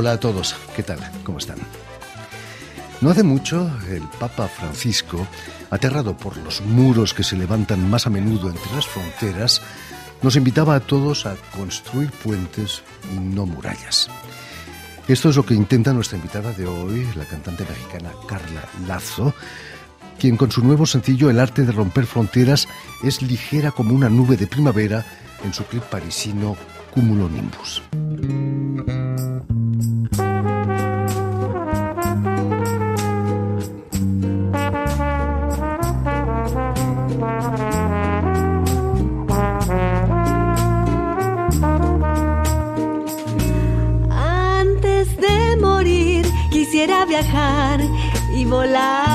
Hola 0.00 0.12
a 0.12 0.18
todos, 0.18 0.56
¿qué 0.74 0.82
tal? 0.82 0.98
¿Cómo 1.24 1.36
están? 1.36 1.58
No 3.02 3.10
hace 3.10 3.22
mucho, 3.22 3.70
el 3.90 4.00
Papa 4.18 4.48
Francisco, 4.48 5.26
aterrado 5.68 6.16
por 6.16 6.38
los 6.38 6.62
muros 6.62 7.12
que 7.12 7.22
se 7.22 7.36
levantan 7.36 7.90
más 7.90 8.06
a 8.06 8.10
menudo 8.10 8.48
entre 8.48 8.74
las 8.74 8.86
fronteras, 8.86 9.60
nos 10.22 10.36
invitaba 10.36 10.74
a 10.74 10.80
todos 10.80 11.26
a 11.26 11.36
construir 11.54 12.10
puentes 12.12 12.82
y 13.14 13.18
no 13.18 13.44
murallas. 13.44 14.08
Esto 15.06 15.28
es 15.28 15.36
lo 15.36 15.44
que 15.44 15.52
intenta 15.52 15.92
nuestra 15.92 16.16
invitada 16.16 16.52
de 16.52 16.66
hoy, 16.66 17.06
la 17.14 17.26
cantante 17.26 17.66
mexicana 17.68 18.10
Carla 18.26 18.64
Lazo, 18.86 19.34
quien 20.18 20.38
con 20.38 20.50
su 20.50 20.64
nuevo 20.64 20.86
sencillo 20.86 21.28
El 21.28 21.40
arte 21.40 21.66
de 21.66 21.72
romper 21.72 22.06
fronteras 22.06 22.68
es 23.02 23.20
ligera 23.20 23.70
como 23.70 23.94
una 23.94 24.08
nube 24.08 24.38
de 24.38 24.46
primavera 24.46 25.04
en 25.44 25.52
su 25.52 25.62
clip 25.64 25.82
parisino 25.82 26.56
Cumulonimbus. 26.94 27.82
Antes 27.82 27.99
volar 48.60 49.09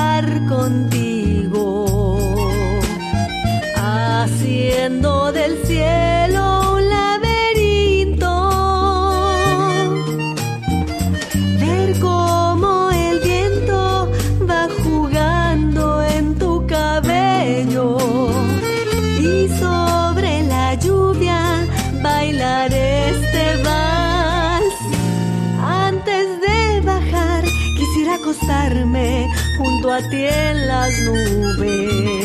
a 29.96 30.02
ti 30.10 30.26
en 30.26 30.66
las 30.66 30.92
nubes. 31.00 32.15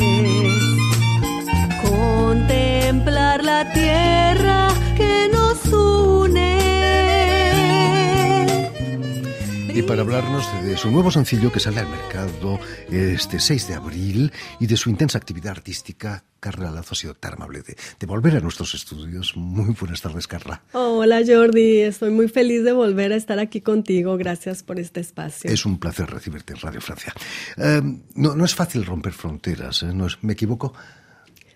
Para 9.91 10.03
hablarnos 10.03 10.47
de 10.63 10.77
su 10.77 10.89
nuevo 10.89 11.11
sencillo 11.11 11.51
que 11.51 11.59
sale 11.59 11.81
al 11.81 11.89
mercado 11.89 12.61
este 12.89 13.41
6 13.41 13.67
de 13.67 13.73
abril 13.73 14.31
y 14.57 14.65
de 14.65 14.77
su 14.77 14.89
intensa 14.89 15.17
actividad 15.17 15.51
artística, 15.51 16.23
Carla 16.39 16.71
Lazo 16.71 16.93
ha 16.93 16.95
sido 16.95 17.13
tan 17.13 17.33
amable 17.33 17.61
de, 17.61 17.75
de 17.99 18.07
volver 18.07 18.37
a 18.37 18.39
nuestros 18.39 18.73
estudios. 18.73 19.35
Muy 19.35 19.75
buenas 19.77 20.01
tardes, 20.01 20.27
Carla. 20.27 20.61
Hola 20.71 21.19
Jordi, 21.27 21.81
estoy 21.81 22.09
muy 22.09 22.29
feliz 22.29 22.63
de 22.63 22.71
volver 22.71 23.11
a 23.11 23.17
estar 23.17 23.37
aquí 23.39 23.59
contigo. 23.59 24.15
Gracias 24.15 24.63
por 24.63 24.79
este 24.79 25.01
espacio. 25.01 25.51
Es 25.51 25.65
un 25.65 25.77
placer 25.77 26.09
recibirte 26.09 26.53
en 26.53 26.61
Radio 26.61 26.79
Francia. 26.79 27.13
Eh, 27.57 27.81
no, 28.15 28.33
no, 28.33 28.45
es 28.45 28.55
fácil 28.55 28.85
romper 28.85 29.11
fronteras, 29.11 29.83
¿eh? 29.83 29.93
no 29.93 30.05
es, 30.05 30.23
¿me 30.23 30.31
equivoco? 30.31 30.73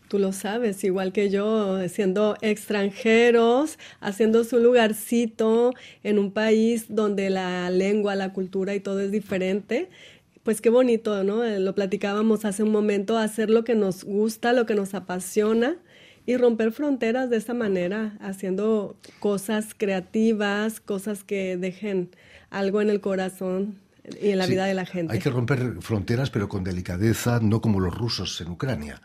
Tú 0.07 0.19
lo 0.19 0.33
sabes, 0.33 0.83
igual 0.83 1.11
que 1.11 1.29
yo, 1.29 1.87
siendo 1.89 2.37
extranjeros, 2.41 3.79
haciéndose 4.01 4.55
un 4.55 4.63
lugarcito 4.63 5.73
en 6.03 6.19
un 6.19 6.31
país 6.31 6.85
donde 6.89 7.29
la 7.29 7.69
lengua, 7.71 8.15
la 8.15 8.31
cultura 8.31 8.75
y 8.75 8.79
todo 8.79 8.99
es 8.99 9.11
diferente. 9.11 9.89
Pues 10.43 10.61
qué 10.61 10.69
bonito, 10.69 11.23
¿no? 11.23 11.43
Lo 11.43 11.73
platicábamos 11.73 12.45
hace 12.45 12.61
un 12.61 12.71
momento, 12.71 13.17
hacer 13.17 13.49
lo 13.49 13.63
que 13.63 13.73
nos 13.73 14.03
gusta, 14.03 14.53
lo 14.53 14.67
que 14.67 14.75
nos 14.75 14.93
apasiona 14.93 15.77
y 16.27 16.37
romper 16.37 16.71
fronteras 16.71 17.29
de 17.29 17.37
esta 17.37 17.53
manera, 17.53 18.17
haciendo 18.19 18.95
cosas 19.19 19.73
creativas, 19.75 20.79
cosas 20.79 21.23
que 21.23 21.57
dejen 21.57 22.09
algo 22.49 22.81
en 22.81 22.89
el 22.89 23.01
corazón 23.01 23.79
y 24.21 24.29
en 24.29 24.37
la 24.37 24.45
sí, 24.45 24.51
vida 24.51 24.65
de 24.65 24.73
la 24.73 24.85
gente. 24.85 25.13
Hay 25.13 25.19
que 25.19 25.29
romper 25.29 25.77
fronteras, 25.81 26.29
pero 26.29 26.49
con 26.49 26.63
delicadeza, 26.63 27.39
no 27.41 27.61
como 27.61 27.79
los 27.79 27.95
rusos 27.95 28.39
en 28.41 28.49
Ucrania. 28.49 29.01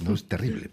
No 0.00 0.14
es 0.14 0.24
terrible. 0.24 0.70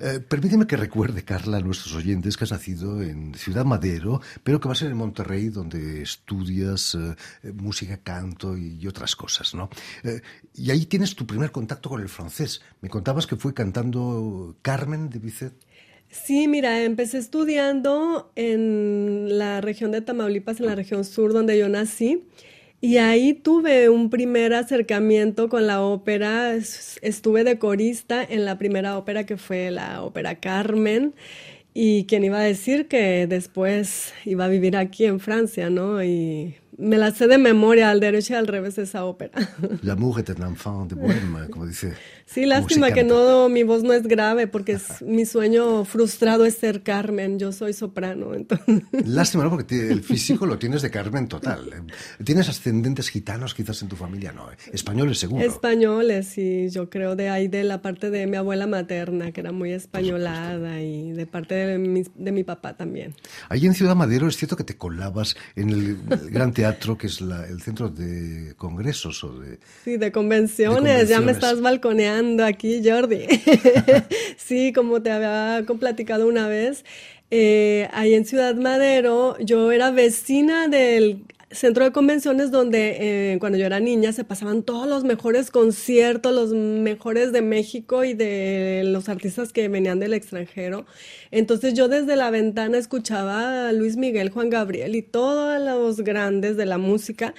Eh, 0.00 0.20
permíteme 0.20 0.66
que 0.66 0.76
recuerde, 0.76 1.24
Carla, 1.24 1.56
a 1.56 1.60
nuestros 1.60 1.92
oyentes 1.94 2.36
que 2.36 2.44
has 2.44 2.52
nacido 2.52 3.02
en 3.02 3.34
Ciudad 3.34 3.64
Madero, 3.64 4.20
pero 4.44 4.60
que 4.60 4.68
vas 4.68 4.82
en 4.82 4.96
Monterrey, 4.96 5.48
donde 5.48 6.02
estudias 6.02 6.94
eh, 6.94 7.52
música, 7.52 7.96
canto 7.96 8.56
y, 8.56 8.78
y, 8.80 8.86
otras 8.86 9.16
cosas, 9.16 9.54
¿no? 9.54 9.68
Eh, 10.04 10.20
y 10.54 10.70
ahí 10.70 10.86
tienes 10.86 11.16
tu 11.16 11.26
primer 11.26 11.50
contacto 11.50 11.88
con 11.88 12.00
el 12.00 12.08
francés. 12.08 12.62
Me 12.80 12.88
contabas 12.88 13.26
que 13.26 13.34
fue 13.34 13.52
cantando 13.54 14.56
Carmen 14.62 15.10
de 15.10 15.18
Bizet. 15.18 15.54
Sí, 16.10 16.46
mira, 16.46 16.82
empecé 16.82 17.18
estudiando 17.18 18.32
en 18.36 19.36
la 19.36 19.60
región 19.60 19.90
de 19.90 20.00
Tamaulipas, 20.00 20.60
en 20.60 20.66
la 20.66 20.74
región 20.76 21.04
sur 21.04 21.32
donde 21.32 21.58
yo 21.58 21.68
nací. 21.68 22.24
Y 22.80 22.98
ahí 22.98 23.34
tuve 23.34 23.88
un 23.88 24.08
primer 24.08 24.54
acercamiento 24.54 25.48
con 25.48 25.66
la 25.66 25.82
ópera. 25.82 26.54
Estuve 26.54 27.42
de 27.44 27.58
corista 27.58 28.22
en 28.22 28.44
la 28.44 28.56
primera 28.58 28.96
ópera 28.96 29.26
que 29.26 29.36
fue 29.36 29.70
la 29.72 30.02
ópera 30.02 30.36
Carmen. 30.38 31.14
Y 31.74 32.06
quien 32.06 32.24
iba 32.24 32.38
a 32.38 32.42
decir 32.42 32.88
que 32.88 33.26
después 33.26 34.14
iba 34.24 34.44
a 34.46 34.48
vivir 34.48 34.76
aquí 34.76 35.06
en 35.06 35.20
Francia, 35.20 35.70
¿no? 35.70 36.02
Y 36.04 36.56
me 36.78 36.96
la 36.96 37.10
sé 37.10 37.26
de 37.26 37.38
memoria 37.38 37.90
al 37.90 37.98
derecho 37.98 38.34
y 38.34 38.36
al 38.36 38.46
revés 38.46 38.78
esa 38.78 39.04
ópera. 39.04 39.32
L'amour 39.82 40.20
est 40.20 40.30
un 40.30 40.44
enfant 40.44 40.86
de 40.86 40.94
Bohème, 40.94 41.48
como 41.50 41.66
dice. 41.66 41.94
Sí, 42.24 42.44
lástima 42.44 42.92
que 42.92 43.04
no, 43.04 43.48
mi 43.48 43.62
voz 43.62 43.82
no 43.82 43.94
es 43.94 44.06
grave, 44.06 44.46
porque 44.46 44.72
es, 44.72 45.02
mi 45.02 45.24
sueño 45.24 45.84
frustrado 45.84 46.44
es 46.44 46.56
ser 46.56 46.82
Carmen. 46.82 47.38
Yo 47.38 47.52
soy 47.52 47.72
soprano, 47.72 48.34
entonces. 48.34 48.82
Lástima, 48.92 49.44
¿no? 49.44 49.50
Porque 49.50 49.90
el 49.90 50.02
físico 50.04 50.46
lo 50.46 50.58
tienes 50.58 50.82
de 50.82 50.90
Carmen 50.90 51.26
total. 51.26 51.86
¿Tienes 52.22 52.48
ascendentes 52.48 53.08
gitanos 53.08 53.54
quizás 53.54 53.82
en 53.82 53.88
tu 53.88 53.96
familia? 53.96 54.32
No, 54.32 54.48
españoles 54.72 55.18
seguro. 55.18 55.44
Españoles, 55.44 56.36
y 56.38 56.68
yo 56.68 56.90
creo 56.90 57.16
de 57.16 57.30
ahí 57.30 57.48
de 57.48 57.64
la 57.64 57.82
parte 57.82 58.10
de 58.10 58.26
mi 58.26 58.36
abuela 58.36 58.66
materna, 58.66 59.32
que 59.32 59.40
era 59.40 59.50
muy 59.50 59.72
españolada, 59.72 60.80
y 60.82 61.12
de 61.12 61.26
parte 61.26 61.54
de 61.54 61.78
mi, 61.78 62.04
de 62.14 62.32
mi 62.32 62.44
papá 62.44 62.76
también. 62.76 63.14
Ahí 63.48 63.66
en 63.66 63.74
Ciudad 63.74 63.96
Madero 63.96 64.28
es 64.28 64.36
cierto 64.36 64.56
que 64.56 64.64
te 64.64 64.76
colabas 64.76 65.34
en 65.56 65.70
el, 65.70 65.96
el 66.10 66.30
Gran 66.30 66.52
Teatro, 66.52 66.67
que 66.98 67.06
es 67.06 67.20
la, 67.20 67.46
el 67.46 67.60
centro 67.62 67.88
de 67.88 68.54
congresos 68.56 69.22
o 69.24 69.38
de... 69.38 69.58
Sí, 69.84 69.96
de 69.96 70.12
convenciones. 70.12 70.76
de 70.76 70.82
convenciones. 70.82 71.08
Ya 71.08 71.20
me 71.20 71.32
estás 71.32 71.60
balconeando 71.60 72.44
aquí, 72.44 72.82
Jordi. 72.84 73.26
sí, 74.36 74.72
como 74.72 75.02
te 75.02 75.10
había 75.10 75.64
platicado 75.78 76.26
una 76.26 76.48
vez, 76.48 76.84
eh, 77.30 77.88
ahí 77.92 78.14
en 78.14 78.24
Ciudad 78.24 78.54
Madero, 78.54 79.36
yo 79.38 79.70
era 79.70 79.90
vecina 79.90 80.68
del 80.68 81.24
centro 81.50 81.84
de 81.84 81.92
convenciones 81.92 82.50
donde 82.50 83.32
eh, 83.32 83.38
cuando 83.38 83.56
yo 83.56 83.64
era 83.64 83.80
niña 83.80 84.12
se 84.12 84.24
pasaban 84.24 84.62
todos 84.62 84.86
los 84.86 85.04
mejores 85.04 85.50
conciertos, 85.50 86.34
los 86.34 86.52
mejores 86.52 87.32
de 87.32 87.40
México 87.42 88.04
y 88.04 88.12
de 88.12 88.82
los 88.84 89.08
artistas 89.08 89.52
que 89.52 89.68
venían 89.68 89.98
del 89.98 90.12
extranjero. 90.12 90.84
Entonces 91.30 91.74
yo 91.74 91.88
desde 91.88 92.16
la 92.16 92.30
ventana 92.30 92.76
escuchaba 92.76 93.68
a 93.68 93.72
Luis 93.72 93.96
Miguel, 93.96 94.30
Juan 94.30 94.50
Gabriel 94.50 94.94
y 94.94 95.02
todos 95.02 95.60
los 95.60 96.00
grandes 96.00 96.56
de 96.56 96.66
la 96.66 96.78
música. 96.78 97.34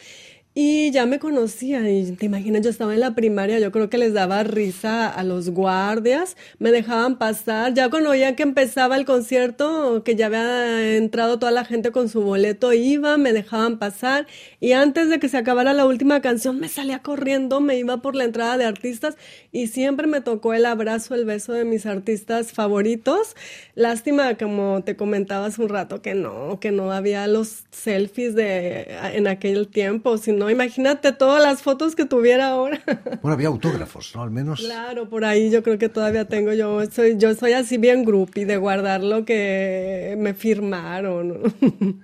Y 0.62 0.92
ya 0.92 1.06
me 1.06 1.20
conocían, 1.20 1.88
y 1.88 2.12
te 2.18 2.26
imaginas, 2.26 2.62
yo 2.64 2.70
estaba 2.70 2.94
en 2.94 3.00
la 3.00 3.16
primaria, 3.16 3.60
yo 3.60 3.72
creo 3.72 3.90
que 3.90 3.98
les 3.98 4.14
daba 4.14 4.44
risa 4.44 5.08
a 5.08 5.24
los 5.24 5.52
guardias, 5.52 6.36
me 6.58 6.72
dejaban 6.72 7.18
pasar, 7.18 7.74
ya 7.74 7.90
cuando 7.90 8.10
oían 8.10 8.36
que 8.36 8.44
empezaba 8.44 8.98
el 8.98 9.06
concierto, 9.06 10.04
que 10.04 10.18
ya 10.18 10.26
había 10.26 10.98
entrado 10.98 11.40
toda 11.40 11.54
la 11.54 11.64
gente 11.64 11.92
con 11.92 12.10
su 12.10 12.20
boleto, 12.24 12.74
iba, 12.74 13.16
me 13.16 13.32
dejaban 13.32 13.80
pasar, 13.80 14.28
y 14.60 14.74
antes 14.74 15.08
de 15.08 15.18
que 15.20 15.30
se 15.30 15.38
acabara 15.38 15.72
la 15.72 15.86
última 15.86 16.20
canción, 16.20 16.60
me 16.60 16.68
salía 16.68 17.00
corriendo, 17.00 17.62
me 17.62 17.78
iba 17.78 18.02
por 18.02 18.16
la 18.16 18.26
entrada 18.26 18.58
de 18.58 18.66
artistas, 18.66 19.16
y 19.54 19.68
siempre 19.68 20.08
me 20.08 20.20
tocó 20.20 20.54
el 20.54 20.66
abrazo, 20.66 21.16
el 21.16 21.24
beso 21.24 21.54
de 21.54 21.64
mis 21.64 21.86
artistas 21.86 22.52
favoritos. 22.52 23.38
Lástima, 23.76 24.36
como 24.36 24.84
te 24.84 24.98
comentaba 24.98 25.46
hace 25.46 25.62
un 25.62 25.70
rato, 25.70 26.02
que 26.02 26.16
no, 26.16 26.60
que 26.60 26.72
no 26.72 26.92
había 26.92 27.28
los 27.28 27.64
selfies 27.72 28.36
de 28.36 28.88
en 29.14 29.28
aquel 29.28 29.70
tiempo, 29.70 30.18
sino 30.18 30.49
imagínate 30.50 31.12
todas 31.12 31.42
las 31.42 31.62
fotos 31.62 31.96
que 31.96 32.06
tuviera 32.06 32.50
ahora. 32.50 32.82
Bueno, 33.22 33.34
había 33.34 33.48
autógrafos, 33.48 34.14
¿no? 34.16 34.24
Al 34.24 34.32
menos. 34.32 34.62
Claro, 34.62 35.10
por 35.10 35.26
ahí 35.26 35.50
yo 35.50 35.62
creo 35.64 35.78
que 35.78 35.90
todavía 35.90 36.26
tengo 36.26 36.54
yo, 36.54 36.86
soy, 36.86 37.18
yo 37.18 37.34
soy 37.36 37.54
así 37.54 37.78
bien 37.78 38.04
groupie 38.06 38.46
de 38.46 38.58
guardar 38.58 39.04
lo 39.04 39.26
que 39.26 40.16
me 40.18 40.34
firmaron. 40.34 41.54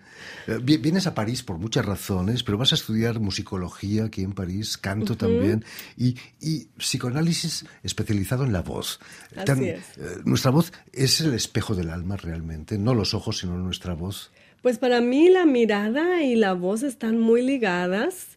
Vienes 0.64 1.08
a 1.08 1.14
París 1.14 1.44
por 1.44 1.58
muchas 1.58 1.86
razones, 1.86 2.44
pero 2.44 2.58
vas 2.58 2.72
a 2.72 2.76
estudiar 2.76 3.20
musicología 3.20 4.06
aquí 4.06 4.22
en 4.22 4.34
París, 4.34 4.78
canto 4.78 5.14
uh 5.14 5.16
-huh. 5.16 5.20
también, 5.20 5.66
y, 5.98 6.16
y, 6.40 6.68
psicoanálisis 6.78 7.66
especializado 7.84 8.44
en 8.46 8.54
la 8.54 8.62
voz. 8.62 9.00
Tan, 9.46 9.64
eh, 9.64 9.80
nuestra 10.24 10.52
voz 10.52 10.72
es 10.94 11.22
el 11.22 11.34
espejo 11.34 11.76
del 11.76 11.90
alma 11.90 12.18
realmente, 12.18 12.78
no 12.78 12.94
los 12.94 13.14
ojos, 13.14 13.40
sino 13.40 13.58
nuestra 13.58 13.94
voz. 13.94 14.32
Pues 14.62 14.80
para 14.80 15.00
mí 15.02 15.30
la 15.30 15.46
mirada 15.46 16.24
y 16.24 16.36
la 16.36 16.54
voz 16.54 16.84
están 16.84 17.20
muy 17.20 17.42
ligadas. 17.44 18.36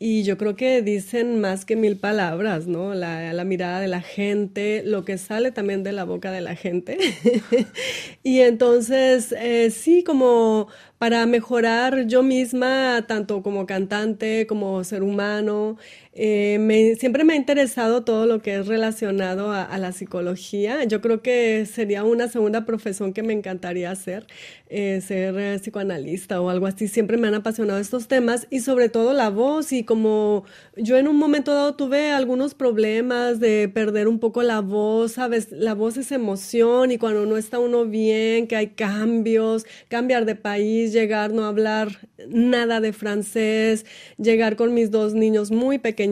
Y 0.00 0.22
yo 0.22 0.38
creo 0.38 0.54
que 0.54 0.80
dicen 0.80 1.40
más 1.40 1.64
que 1.64 1.74
mil 1.74 1.96
palabras, 1.96 2.68
¿no? 2.68 2.94
La, 2.94 3.32
la, 3.32 3.44
mirada 3.44 3.80
de 3.80 3.88
la 3.88 4.00
gente, 4.00 4.82
lo 4.84 5.04
que 5.04 5.18
sale 5.18 5.50
también 5.50 5.82
de 5.82 5.90
la 5.90 6.04
boca 6.04 6.30
de 6.30 6.40
la 6.40 6.54
gente. 6.54 6.98
y 8.22 8.40
entonces, 8.40 9.32
eh, 9.32 9.72
sí, 9.72 10.04
como 10.04 10.68
para 10.98 11.24
mejorar 11.26 12.06
yo 12.06 12.22
misma, 12.22 13.04
tanto 13.06 13.42
como 13.42 13.66
cantante, 13.66 14.46
como 14.46 14.82
ser 14.84 15.02
humano, 15.02 15.76
eh, 16.20 16.58
me, 16.58 16.96
siempre 16.96 17.22
me 17.22 17.34
ha 17.34 17.36
interesado 17.36 18.02
todo 18.02 18.26
lo 18.26 18.42
que 18.42 18.56
es 18.56 18.66
relacionado 18.66 19.52
a, 19.52 19.78
la 19.78 19.92
psicología. 19.92 20.82
Yo 20.82 21.00
creo 21.00 21.22
que 21.22 21.64
sería 21.64 22.02
una 22.02 22.26
segunda 22.26 22.64
profesión 22.64 23.12
que 23.12 23.22
me 23.22 23.32
encantaría 23.32 23.92
hacer, 23.92 24.26
eh, 24.68 25.00
ser 25.00 25.38
eh, 25.38 25.60
psicoanalista 25.60 26.40
o 26.40 26.50
algo 26.50 26.66
así. 26.66 26.88
Siempre 26.88 27.18
me 27.18 27.28
han 27.28 27.34
apasionado 27.34 27.78
estos 27.78 28.08
temas 28.08 28.48
y 28.50 28.60
sobre 28.60 28.88
todo 28.88 29.12
la 29.12 29.30
voz. 29.30 29.72
Y 29.72 29.84
como 29.84 30.42
yo 30.76 30.96
en 30.96 31.06
un 31.06 31.16
momento 31.16 31.54
dado 31.54 31.76
tuve 31.76 32.10
algunos 32.10 32.54
problemas 32.54 33.38
de 33.38 33.68
perder 33.68 34.08
un 34.08 34.18
poco 34.18 34.42
la 34.42 34.60
voz, 34.60 35.12
¿sabes? 35.12 35.52
La 35.52 35.74
voz 35.74 35.96
es 35.98 36.10
emoción 36.10 36.90
y 36.90 36.98
cuando 36.98 37.26
no 37.26 37.36
está 37.36 37.60
uno 37.60 37.84
bien, 37.84 38.48
que 38.48 38.56
hay 38.56 38.68
cambios, 38.70 39.66
cambiar 39.86 40.24
de 40.24 40.34
país, 40.34 40.87
llegar, 40.90 41.32
no 41.32 41.44
hablar 41.44 42.08
nada 42.28 42.80
de 42.80 42.92
francés, 42.92 43.86
llegar 44.16 44.56
con 44.56 44.74
mis 44.74 44.90
dos 44.90 45.14
niños 45.14 45.52
muy 45.52 45.78
pequeños 45.78 46.08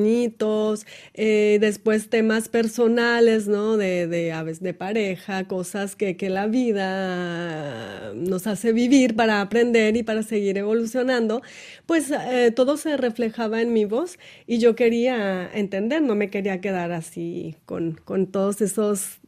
eh, 1.14 1.58
después 1.60 2.08
temas 2.08 2.48
personales, 2.48 3.48
¿no? 3.48 3.76
De, 3.76 4.06
de 4.06 4.32
aves 4.32 4.60
de 4.60 4.74
pareja, 4.74 5.46
cosas 5.48 5.96
que, 5.96 6.16
que 6.16 6.30
la 6.30 6.46
vida 6.46 8.12
nos 8.14 8.46
hace 8.46 8.72
vivir 8.72 9.16
para 9.16 9.40
aprender 9.40 9.96
y 9.96 10.02
para 10.02 10.22
seguir 10.22 10.58
evolucionando, 10.58 11.42
pues 11.86 12.10
eh, 12.10 12.52
todo 12.54 12.76
se 12.76 12.96
reflejaba 12.96 13.62
en 13.62 13.72
mi 13.72 13.84
voz 13.84 14.18
y 14.46 14.58
yo 14.58 14.74
quería 14.74 15.50
entender, 15.52 16.02
no 16.02 16.14
me 16.14 16.30
quería 16.30 16.60
quedar 16.60 16.92
así 16.92 17.56
con, 17.64 17.98
con 18.04 18.26
todos 18.26 18.60
esos 18.60 19.20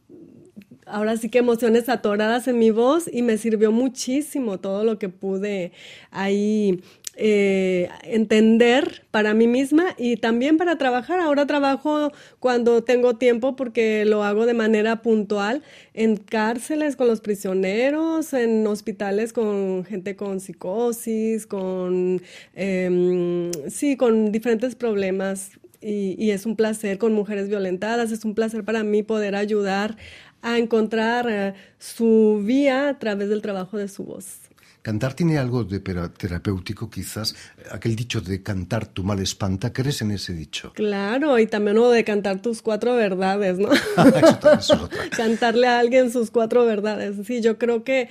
ahora 0.89 1.17
sí 1.17 1.29
que 1.29 1.39
emociones 1.39 1.89
atoradas 1.89 2.47
en 2.47 2.59
mi 2.59 2.71
voz 2.71 3.09
y 3.11 3.21
me 3.21 3.37
sirvió 3.37 3.71
muchísimo 3.71 4.59
todo 4.59 4.83
lo 4.83 4.99
que 4.99 5.09
pude 5.09 5.71
ahí 6.11 6.81
eh, 7.21 7.89
entender 8.03 9.03
para 9.11 9.33
mí 9.33 9.45
misma 9.45 9.93
y 9.97 10.15
también 10.15 10.57
para 10.57 10.77
trabajar. 10.77 11.19
Ahora 11.19 11.45
trabajo 11.45 12.13
cuando 12.39 12.81
tengo 12.81 13.17
tiempo 13.17 13.57
porque 13.57 14.05
lo 14.05 14.23
hago 14.23 14.45
de 14.45 14.53
manera 14.53 15.01
puntual 15.01 15.61
en 15.93 16.15
cárceles 16.15 16.95
con 16.95 17.07
los 17.07 17.19
prisioneros, 17.19 18.31
en 18.31 18.65
hospitales 18.65 19.33
con 19.33 19.83
gente 19.83 20.15
con 20.15 20.39
psicosis, 20.39 21.45
con, 21.45 22.21
em, 22.55 23.51
sí, 23.67 23.97
con 23.97 24.31
diferentes 24.31 24.75
problemas. 24.75 25.51
Y, 25.81 26.31
es 26.31 26.45
un 26.45 26.57
placer 26.57 26.97
con 26.97 27.13
mujeres 27.13 27.47
violentadas, 27.47 28.11
es 28.11 28.25
un 28.25 28.35
placer 28.35 28.65
para 28.65 28.83
mí 28.83 29.01
poder 29.01 29.35
ayudar 29.35 29.95
a 30.41 30.57
encontrar 30.57 31.27
eh, 31.29 31.53
su 31.77 32.41
vía 32.43 32.89
a 32.89 32.99
través 32.99 33.29
del 33.29 33.41
trabajo 33.41 33.77
de 33.77 33.87
su 33.87 34.03
voz. 34.03 34.49
Cantar 34.81 35.13
tiene 35.13 35.37
algo 35.37 35.65
de 35.65 35.81
terapéutico, 35.81 36.89
quizás. 36.89 37.35
Aquel 37.69 37.97
dicho 37.97 38.21
de 38.21 38.41
cantar 38.41 38.87
tu 38.87 39.03
mal 39.03 39.19
espanta, 39.19 39.73
¿crees 39.73 40.01
en 40.01 40.11
ese 40.11 40.33
dicho? 40.33 40.71
Claro, 40.73 41.37
y 41.37 41.47
también 41.47 41.77
uno 41.77 41.89
de 41.89 42.05
cantar 42.05 42.41
tus 42.41 42.61
cuatro 42.61 42.95
verdades, 42.95 43.59
¿no? 43.59 43.69
Cantarle 45.17 45.67
a 45.67 45.79
alguien 45.79 46.11
sus 46.11 46.31
cuatro 46.31 46.65
verdades. 46.65 47.27
Sí, 47.27 47.41
yo 47.41 47.57
creo 47.57 47.83
que, 47.83 48.09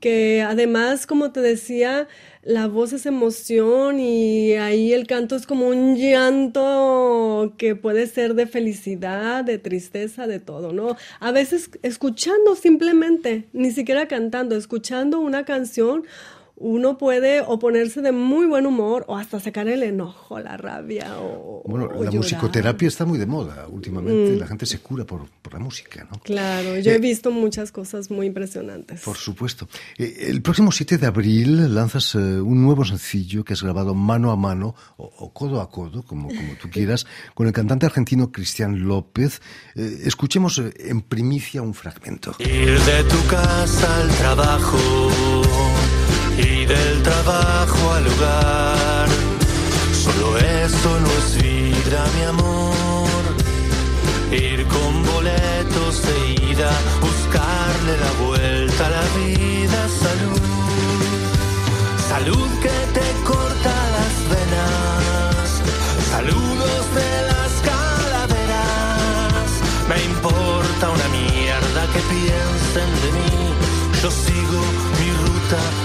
que 0.00 0.42
además, 0.42 1.06
como 1.06 1.30
te 1.30 1.40
decía, 1.40 2.08
la 2.42 2.66
voz 2.66 2.94
es 2.94 3.04
emoción 3.04 4.00
y 4.00 4.54
ahí 4.54 4.94
el 4.94 5.06
canto 5.06 5.36
es 5.36 5.46
como 5.46 5.68
un 5.68 5.96
llanto 5.96 7.52
que 7.58 7.76
puede 7.76 8.06
ser 8.06 8.34
de 8.34 8.46
felicidad, 8.46 9.44
de 9.44 9.58
tristeza, 9.58 10.26
de 10.26 10.40
todo, 10.40 10.72
¿no? 10.72 10.96
A 11.20 11.32
veces 11.32 11.70
escuchando 11.82 12.56
simplemente, 12.56 13.44
ni 13.52 13.70
siquiera 13.72 14.08
cantando, 14.08 14.56
escuchando 14.56 15.20
una 15.20 15.44
canción 15.44 16.04
uno 16.60 16.98
puede 16.98 17.40
o 17.40 17.58
ponerse 17.58 18.02
de 18.02 18.12
muy 18.12 18.46
buen 18.46 18.66
humor 18.66 19.06
o 19.08 19.16
hasta 19.16 19.40
sacar 19.40 19.66
el 19.66 19.82
enojo, 19.82 20.38
la 20.40 20.58
rabia 20.58 21.16
o 21.18 21.62
Bueno, 21.64 21.88
la 22.02 22.10
musicoterapia 22.10 22.86
está 22.86 23.06
muy 23.06 23.18
de 23.18 23.24
moda 23.24 23.66
últimamente, 23.66 24.32
mm. 24.32 24.38
la 24.38 24.46
gente 24.46 24.66
se 24.66 24.78
cura 24.78 25.06
por, 25.06 25.26
la 25.50 25.58
música, 25.58 26.06
¿no? 26.10 26.20
Claro, 26.20 26.78
yo 26.78 26.92
he 26.92 26.96
eh, 26.96 26.98
visto 26.98 27.30
muchas 27.30 27.72
cosas 27.72 28.10
muy 28.10 28.26
impresionantes. 28.26 29.00
Por 29.00 29.16
supuesto. 29.16 29.68
Eh, 29.98 30.26
el 30.28 30.42
próximo 30.42 30.70
7 30.70 30.98
de 30.98 31.06
abril 31.06 31.74
lanzas 31.74 32.14
eh, 32.14 32.18
un 32.18 32.62
nuevo 32.62 32.84
sencillo 32.84 33.42
que 33.42 33.54
has 33.54 33.62
grabado 33.62 33.94
mano 33.94 34.30
a 34.30 34.36
mano 34.36 34.76
o, 34.98 35.32
codo 35.32 35.62
a 35.62 35.70
codo, 35.70 36.02
como, 36.02 36.28
como 36.28 36.54
tú 36.60 36.68
quieras, 36.70 37.06
con 37.34 37.46
el 37.46 37.54
cantante 37.54 37.86
argentino 37.86 38.30
Cristian 38.30 38.86
López. 38.86 39.40
escuchemos 39.74 40.62
en 40.76 41.00
primicia 41.00 41.62
un 41.62 41.72
fragmento. 41.72 42.36
Ir 42.38 42.78
de 42.78 43.04
tu 43.04 43.26
casa 43.28 44.02
al 44.02 44.08
trabajo 44.10 45.49
y 46.42 46.64
del 46.64 47.02
trabajo 47.02 47.92
al 47.92 48.06
hogar. 48.06 49.08
Solo 49.92 50.38
eso 50.38 51.00
no 51.00 51.10
es 51.20 51.42
vida, 51.42 52.04
mi 52.16 52.22
amor. 52.24 53.22
Ir 54.32 54.66
con 54.66 54.92
boletos 55.12 56.02
de 56.06 56.50
ida, 56.50 56.70
buscarle 57.00 57.94
la 58.04 58.12
vuelta 58.24 58.86
a 58.86 58.90
la 58.90 59.04
vida, 59.18 59.80
salud. 60.04 60.40
Salud 62.08 62.50
que 62.64 62.76
te 62.96 63.06
corta 63.24 63.74
las 63.96 64.14
venas, 64.32 65.46
saludos 66.10 66.82
de 66.98 67.10
las 67.30 67.52
calaveras. 67.70 69.48
Me 69.88 69.98
importa 70.12 70.90
una 70.96 71.08
mierda 71.08 71.82
que 71.92 72.00
piensen 72.14 72.90
de 73.02 73.10
mí, 73.18 73.54
yo 74.02 74.10
sigo 74.10 74.60
mi 74.98 75.10
ruta 75.22 75.79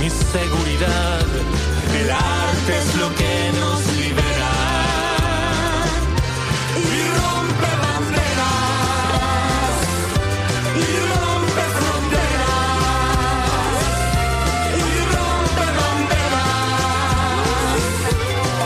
mi 0.00 0.10
seguridad, 0.10 1.26
el 2.00 2.10
arte 2.10 2.78
es 2.78 2.96
lo 2.96 3.08
que 3.14 3.52
nos 3.60 3.80
libera. 3.96 4.52
Y 6.76 7.00
rompe 7.18 7.70
banderas, 7.84 9.76
y 10.76 10.86
rompe 11.12 11.64
fronteras, 11.78 12.76
y 14.78 14.86
rompe 15.14 15.66
banderas, 15.80 16.58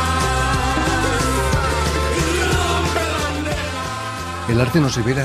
y 2.19 2.27
rompe 2.53 3.03
banderas. 3.17 4.50
El 4.50 4.59
arte 4.61 4.79
nos 4.81 4.97
libera 4.97 5.25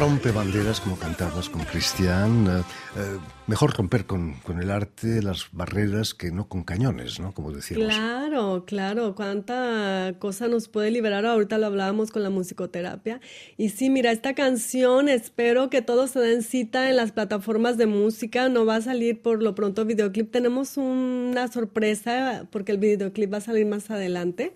rompe 0.00 0.30
banderas 0.30 0.80
como 0.80 0.96
cantabas 0.96 1.50
con 1.50 1.62
Cristian. 1.62 2.46
Eh, 2.46 2.62
eh, 2.96 3.18
mejor 3.46 3.76
romper 3.76 4.06
con, 4.06 4.32
con, 4.46 4.58
el 4.58 4.70
arte 4.70 5.22
las 5.22 5.48
barreras 5.52 6.14
que 6.14 6.30
no 6.30 6.48
con 6.48 6.62
cañones, 6.64 7.20
¿no? 7.20 7.34
Como 7.34 7.52
decíamos. 7.52 7.94
Claro, 7.94 8.64
claro. 8.66 9.14
Cuánta 9.14 10.14
cosa 10.18 10.48
nos 10.48 10.68
puede 10.68 10.90
liberar. 10.90 11.26
Ahorita 11.26 11.58
lo 11.58 11.66
hablábamos 11.66 12.12
con 12.12 12.22
la 12.22 12.30
musicoterapia. 12.30 13.20
Y 13.58 13.68
sí, 13.68 13.90
mira, 13.90 14.10
esta 14.10 14.34
canción 14.34 15.10
espero 15.10 15.68
que 15.68 15.82
todo 15.82 16.06
se 16.06 16.18
den 16.18 16.42
cita 16.42 16.88
en 16.88 16.96
las 16.96 17.12
plataformas 17.12 17.76
de 17.76 17.84
música. 17.84 18.48
No 18.48 18.64
va 18.64 18.76
a 18.76 18.80
salir 18.80 19.20
por 19.20 19.42
lo 19.42 19.54
pronto 19.54 19.84
videoclip. 19.84 20.30
Tenemos 20.30 20.78
una 20.78 21.48
sorpresa 21.48 22.46
porque 22.50 22.72
el 22.72 22.78
videoclip 22.78 23.30
va 23.34 23.36
a 23.36 23.42
salir 23.42 23.66
más 23.66 23.90
adelante. 23.90 24.54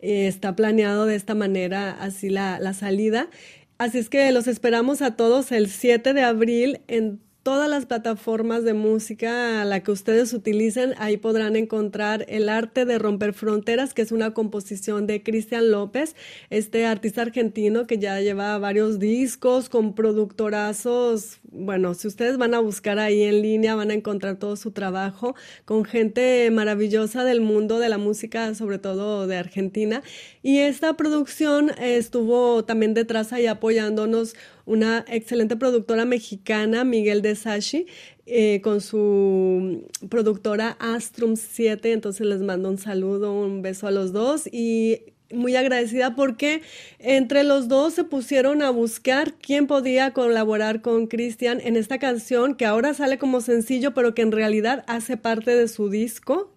Eh, 0.00 0.26
está 0.26 0.54
planeado 0.54 1.06
de 1.06 1.14
esta 1.14 1.34
manera, 1.34 1.92
así 1.92 2.28
la, 2.28 2.58
la 2.60 2.74
salida. 2.74 3.30
Así 3.76 3.98
es 3.98 4.08
que 4.08 4.30
los 4.30 4.46
esperamos 4.46 5.02
a 5.02 5.16
todos 5.16 5.50
el 5.50 5.68
7 5.68 6.14
de 6.14 6.22
abril 6.22 6.80
en 6.86 7.20
todas 7.44 7.68
las 7.68 7.86
plataformas 7.86 8.64
de 8.64 8.72
música 8.72 9.60
a 9.60 9.64
la 9.64 9.80
que 9.80 9.90
ustedes 9.90 10.32
utilicen, 10.32 10.94
ahí 10.96 11.18
podrán 11.18 11.56
encontrar 11.56 12.24
El 12.28 12.48
arte 12.48 12.86
de 12.86 12.98
romper 12.98 13.34
fronteras, 13.34 13.92
que 13.92 14.02
es 14.02 14.12
una 14.12 14.32
composición 14.32 15.06
de 15.06 15.22
Cristian 15.22 15.70
López, 15.70 16.16
este 16.50 16.86
artista 16.86 17.22
argentino 17.22 17.86
que 17.86 17.98
ya 17.98 18.20
lleva 18.20 18.56
varios 18.58 18.98
discos 18.98 19.68
con 19.68 19.94
productorazos. 19.94 21.40
Bueno, 21.56 21.94
si 21.94 22.08
ustedes 22.08 22.36
van 22.36 22.52
a 22.52 22.58
buscar 22.58 22.98
ahí 22.98 23.22
en 23.22 23.40
línea, 23.40 23.76
van 23.76 23.92
a 23.92 23.94
encontrar 23.94 24.36
todo 24.40 24.56
su 24.56 24.72
trabajo 24.72 25.36
con 25.64 25.84
gente 25.84 26.50
maravillosa 26.50 27.22
del 27.22 27.40
mundo 27.40 27.78
de 27.78 27.88
la 27.88 27.96
música, 27.96 28.52
sobre 28.56 28.78
todo 28.80 29.28
de 29.28 29.36
Argentina. 29.36 30.02
Y 30.42 30.58
esta 30.58 30.94
producción 30.94 31.70
estuvo 31.80 32.64
también 32.64 32.92
detrás 32.92 33.32
ahí 33.32 33.46
apoyándonos 33.46 34.34
una 34.66 35.04
excelente 35.06 35.54
productora 35.56 36.04
mexicana, 36.04 36.82
Miguel 36.82 37.22
de 37.22 37.36
Sashi, 37.36 37.86
eh, 38.26 38.60
con 38.60 38.80
su 38.80 39.86
productora 40.08 40.76
Astrum 40.80 41.36
7. 41.36 41.92
Entonces 41.92 42.26
les 42.26 42.40
mando 42.42 42.68
un 42.68 42.78
saludo, 42.78 43.32
un 43.32 43.62
beso 43.62 43.86
a 43.86 43.92
los 43.92 44.12
dos 44.12 44.48
y 44.50 45.13
muy 45.32 45.56
agradecida 45.56 46.14
porque 46.14 46.62
entre 46.98 47.44
los 47.44 47.68
dos 47.68 47.94
se 47.94 48.04
pusieron 48.04 48.62
a 48.62 48.70
buscar 48.70 49.34
quién 49.34 49.66
podía 49.66 50.12
colaborar 50.12 50.80
con 50.80 51.06
Cristian 51.06 51.60
en 51.62 51.76
esta 51.76 51.98
canción 51.98 52.54
que 52.54 52.66
ahora 52.66 52.94
sale 52.94 53.18
como 53.18 53.40
sencillo, 53.40 53.94
pero 53.94 54.14
que 54.14 54.22
en 54.22 54.32
realidad 54.32 54.84
hace 54.86 55.16
parte 55.16 55.54
de 55.54 55.68
su 55.68 55.88
disco. 55.88 56.52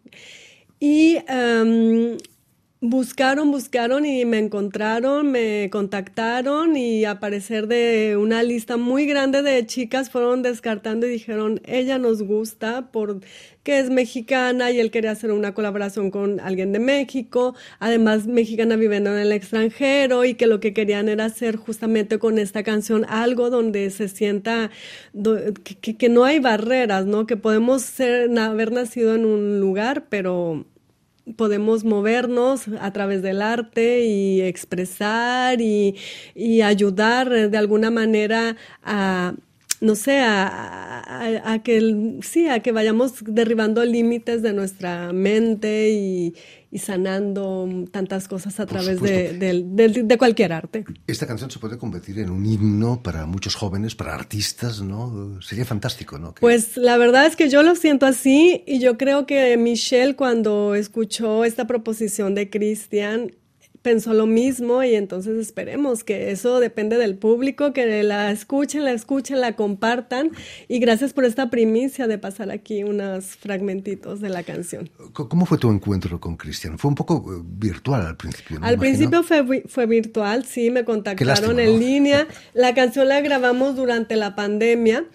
Y 0.79 1.17
em, 1.27 2.17
Buscaron, 2.79 3.49
buscaron 3.49 4.05
y 4.05 4.23
me 4.25 4.37
encontraron, 4.37 5.31
me 5.31 5.67
contactaron 5.71 6.77
y 6.77 7.05
a 7.05 7.19
parecer 7.19 7.67
de 7.67 8.17
una 8.17 8.43
lista 8.43 8.77
muy 8.77 9.07
grande 9.07 9.41
de 9.41 9.65
chicas 9.65 10.11
fueron 10.11 10.43
descartando 10.43 11.07
y 11.07 11.09
dijeron, 11.09 11.59
ella 11.65 11.97
nos 11.97 12.21
gusta 12.21 12.91
porque 12.91 13.25
es 13.65 13.89
mexicana 13.89 14.69
y 14.69 14.79
él 14.79 14.91
quería 14.91 15.09
hacer 15.09 15.31
una 15.31 15.55
colaboración 15.55 16.11
con 16.11 16.39
alguien 16.39 16.71
de 16.71 16.77
México, 16.77 17.55
además 17.79 18.27
mexicana 18.27 18.75
viviendo 18.75 19.09
en 19.11 19.17
el 19.17 19.31
extranjero 19.31 20.23
y 20.23 20.35
que 20.35 20.45
lo 20.45 20.59
que 20.59 20.75
querían 20.75 21.09
era 21.09 21.25
hacer 21.25 21.55
justamente 21.55 22.19
con 22.19 22.37
esta 22.37 22.61
canción 22.61 23.05
algo 23.09 23.49
donde 23.49 23.89
se 23.89 24.07
sienta 24.07 24.69
que, 25.81 25.97
que 25.97 26.09
no 26.09 26.25
hay 26.25 26.37
barreras, 26.37 27.07
¿no? 27.07 27.25
Que 27.25 27.37
podemos 27.37 27.81
ser, 27.81 28.37
haber 28.37 28.71
nacido 28.71 29.15
en 29.15 29.25
un 29.25 29.59
lugar, 29.59 30.05
pero 30.09 30.67
podemos 31.35 31.83
movernos 31.83 32.65
a 32.79 32.91
través 32.93 33.21
del 33.21 33.41
arte 33.41 34.05
y 34.05 34.41
expresar 34.41 35.61
y, 35.61 35.95
ayudar 36.63 37.49
de 37.49 37.57
alguna 37.57 37.91
manera 37.91 38.55
a, 38.83 39.33
no 39.79 39.95
sé, 39.95 40.19
a, 40.21 41.61
que 41.63 42.19
sí, 42.21 42.47
a 42.47 42.61
que 42.61 42.71
vayamos 42.71 43.13
derribando 43.21 43.83
límites 43.85 44.41
de 44.41 44.53
nuestra 44.53 45.13
mente 45.13 45.91
y, 45.91 46.35
y 46.71 46.79
sanando 46.79 47.69
tantas 47.91 48.27
cosas 48.27 48.59
a 48.59 48.65
través 48.65 49.01
de, 49.01 50.17
cualquier 50.17 50.53
arte. 50.53 50.85
Esta 51.05 51.27
canción 51.27 51.51
se 51.51 51.59
puede 51.59 51.77
convertir 51.77 52.19
en 52.19 52.29
un 52.29 52.45
himno 52.45 53.01
para 53.03 53.25
muchos 53.25 53.55
jóvenes, 53.55 53.95
para 53.95 54.15
artistas, 54.15 54.81
¿no? 54.81 55.39
Sería 55.41 55.65
fantástico, 55.65 56.17
¿no? 56.17 56.33
Pues 56.39 56.75
la 56.77 56.97
verdad 56.97 57.25
es 57.25 57.35
que 57.35 57.49
yo 57.49 57.63
lo 57.63 57.75
siento 57.75 58.05
así 58.05 58.63
y 58.65 58.79
yo 58.79 58.97
creo 58.97 59.25
que 59.25 59.55
Michelle 59.57 60.15
cuando 60.15 60.75
escuchó 60.75 61.45
esta 61.45 61.67
proposición 61.67 62.35
de 62.35 62.49
Cristian 62.49 63.31
pensó 63.87 64.13
lo 64.13 64.25
mismo 64.25 64.83
y 64.83 64.95
entonces 64.95 65.37
esperemos 65.37 66.03
que 66.03 66.31
eso 66.31 66.59
depende 66.59 66.97
del 66.97 67.17
público, 67.17 67.71
que 67.71 68.03
la 68.03 68.31
escuchen, 68.31 68.83
la 68.83 68.91
escuchen, 68.91 69.39
la 69.39 69.55
compartan 69.55 70.31
y 70.67 70.79
gracias 70.79 71.13
por 71.13 71.23
esta 71.23 71.49
primicia 71.49 72.05
de 72.05 72.17
pasar 72.17 72.51
aquí 72.51 72.83
unos 72.83 73.37
fragmentitos 73.37 74.19
de 74.19 74.27
la 74.27 74.43
canción. 74.43 74.89
¿Cómo 75.13 75.45
fue 75.45 75.57
tu 75.57 75.71
encuentro 75.71 76.19
con 76.19 76.35
Cristian? 76.35 76.77
Fue 76.77 76.89
un 76.89 76.95
poco 76.95 77.33
eh, 77.33 77.41
virtual 77.45 78.05
al 78.05 78.17
principio. 78.17 78.59
Al 78.61 78.77
principio 78.77 79.23
fue, 79.23 79.63
fue 79.69 79.85
virtual, 79.85 80.43
sí, 80.43 80.69
me 80.69 80.83
contactaron 80.83 81.57
en 81.57 81.79
línea. 81.79 82.27
La 82.53 82.75
canción 82.75 83.07
la 83.07 83.21
grabamos 83.21 83.77
durante 83.77 84.17
la 84.17 84.35
pandemia. 84.35 85.05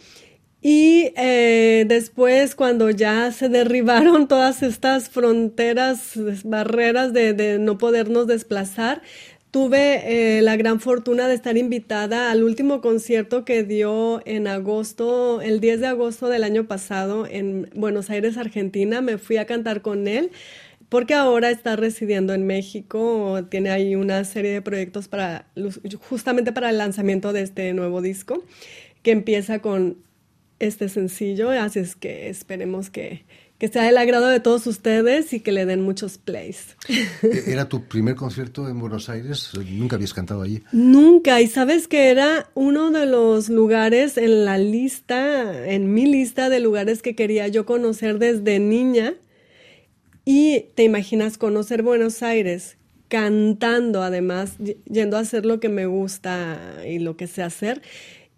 Y 0.62 1.12
eh, 1.16 1.84
después, 1.88 2.54
cuando 2.54 2.88
ya 2.90 3.32
se 3.32 3.48
derribaron 3.48 4.28
todas 4.28 4.62
estas 4.62 5.08
fronteras, 5.10 6.12
barreras 6.44 7.12
de, 7.12 7.58
no 7.58 7.78
podernos 7.78 8.28
desplazar, 8.28 9.02
tuve 9.50 10.38
eh, 10.38 10.42
la 10.42 10.56
gran 10.56 10.78
fortuna 10.80 11.26
de 11.26 11.34
estar 11.34 11.56
invitada 11.56 12.30
al 12.30 12.44
último 12.44 12.80
concierto 12.80 13.44
que 13.44 13.64
dio 13.64 14.22
en 14.24 14.46
agosto, 14.46 15.42
el 15.42 15.60
10 15.60 15.80
de 15.80 15.86
agosto 15.88 16.28
del 16.28 16.44
año 16.44 16.68
pasado 16.68 17.26
en 17.26 17.68
Buenos 17.74 18.08
Aires, 18.08 18.36
Argentina. 18.38 19.00
Me 19.00 19.18
fui 19.18 19.38
a 19.38 19.46
cantar 19.46 19.82
con 19.82 20.06
él 20.06 20.30
porque 20.88 21.14
ahora 21.14 21.50
está 21.50 21.74
residiendo 21.74 22.34
en 22.34 22.46
México, 22.46 23.46
tiene 23.50 23.70
ahí 23.70 23.96
una 23.96 24.24
serie 24.24 24.52
de 24.52 24.62
proyectos 24.62 25.08
para 25.08 25.46
justamente 26.08 26.52
para 26.52 26.70
el 26.70 26.78
lanzamiento 26.78 27.32
de 27.32 27.42
este 27.42 27.72
nuevo 27.72 28.00
disco 28.02 28.44
que 29.02 29.10
empieza 29.10 29.60
con 29.60 29.96
este 30.66 30.88
sencillo, 30.88 31.50
así 31.50 31.80
es 31.80 31.96
que 31.96 32.28
esperemos 32.28 32.90
que, 32.90 33.24
que 33.58 33.68
sea 33.68 33.84
del 33.84 33.98
agrado 33.98 34.28
de 34.28 34.40
todos 34.40 34.66
ustedes 34.66 35.32
y 35.32 35.40
que 35.40 35.52
le 35.52 35.66
den 35.66 35.82
muchos 35.82 36.18
plays. 36.18 36.76
¿E-, 36.88 37.42
¿Era 37.52 37.68
tu 37.68 37.84
primer 37.84 38.14
concierto 38.14 38.68
en 38.68 38.78
Buenos 38.78 39.08
Aires? 39.08 39.50
¿Nunca 39.70 39.96
habías 39.96 40.14
cantado 40.14 40.42
allí? 40.42 40.62
Nunca, 40.72 41.40
y 41.40 41.46
sabes 41.46 41.88
que 41.88 42.10
era 42.10 42.50
uno 42.54 42.90
de 42.90 43.06
los 43.06 43.48
lugares 43.48 44.16
en 44.16 44.44
la 44.44 44.58
lista, 44.58 45.68
en 45.68 45.92
mi 45.92 46.06
lista 46.06 46.48
de 46.48 46.60
lugares 46.60 47.02
que 47.02 47.14
quería 47.14 47.48
yo 47.48 47.66
conocer 47.66 48.18
desde 48.18 48.58
niña. 48.58 49.14
Y 50.24 50.66
te 50.76 50.84
imaginas 50.84 51.38
conocer 51.38 51.82
Buenos 51.82 52.22
Aires 52.22 52.76
cantando, 53.12 54.02
además, 54.02 54.56
yendo 54.90 55.18
a 55.18 55.20
hacer 55.20 55.44
lo 55.44 55.60
que 55.60 55.68
me 55.68 55.84
gusta 55.84 56.82
y 56.88 56.98
lo 56.98 57.16
que 57.18 57.26
sé 57.26 57.42
hacer. 57.42 57.82